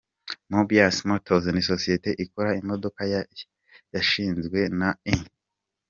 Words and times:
Mobius 0.53 0.97
Motors 1.09 1.45
ni 1.53 1.61
sosiyete 1.71 2.09
ikora 2.23 2.49
imodoka 2.61 3.01
yashinzwe 3.95 4.59
na 4.79 4.89
Eng. 5.11 5.25